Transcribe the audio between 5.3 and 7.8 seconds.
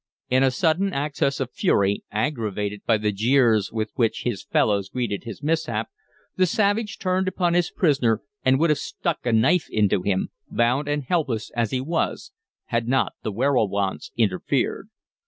mishap, the savage turned upon his